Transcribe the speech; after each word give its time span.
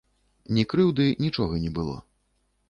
Ні 0.57 0.63
крыўды, 0.71 1.05
нічога 1.27 1.61
не 1.67 1.71
было. 1.77 1.95